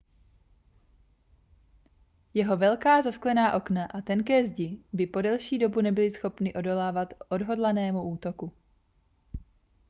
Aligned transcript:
jeho 2.33 2.57
velká 2.57 3.01
zasklená 3.01 3.53
okna 3.53 3.85
a 3.85 4.01
tenké 4.01 4.45
zdi 4.45 4.79
by 4.93 5.07
po 5.07 5.21
delší 5.21 5.57
dobu 5.59 5.81
nebyly 5.81 6.11
schopny 6.11 6.53
odolávat 6.53 7.13
odhodlanému 7.29 8.03
útoku 8.03 8.53